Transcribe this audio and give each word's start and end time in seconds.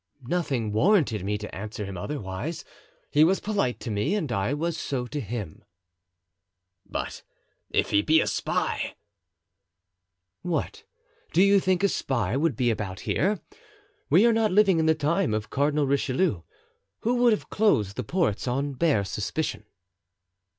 "Nothing 0.25 0.71
warranted 0.73 1.23
me 1.23 1.37
to 1.37 1.55
answer 1.55 1.85
him 1.85 1.95
otherwise; 1.95 2.65
he 3.11 3.23
was 3.23 3.39
polite 3.39 3.79
to 3.81 3.91
me 3.91 4.15
and 4.15 4.31
I 4.31 4.51
was 4.51 4.75
so 4.75 5.05
to 5.05 5.19
him." 5.21 5.63
"But 6.89 7.21
if 7.69 7.91
he 7.91 8.01
be 8.01 8.19
a 8.19 8.25
spy——" 8.25 8.95
"What 10.41 10.85
do 11.33 11.43
you 11.43 11.59
think 11.59 11.83
a 11.83 11.87
spy 11.87 12.35
would 12.35 12.55
be 12.55 12.71
about 12.71 13.01
here? 13.01 13.41
We 14.09 14.25
are 14.25 14.33
not 14.33 14.51
living 14.51 14.79
in 14.79 14.87
the 14.87 14.95
time 14.95 15.35
of 15.35 15.51
Cardinal 15.51 15.85
Richelieu, 15.85 16.41
who 17.01 17.13
would 17.17 17.31
have 17.31 17.51
closed 17.51 17.95
the 17.95 18.03
ports 18.03 18.47
on 18.47 18.73
bare 18.73 19.03
suspicion." 19.05 19.67